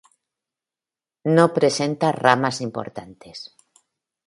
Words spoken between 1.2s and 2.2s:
No presenta